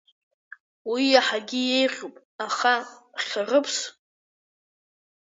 [0.91, 2.15] Уи иаҳагьы еиӷьуп,
[2.47, 2.73] аха
[3.25, 3.77] Хьрыԥс…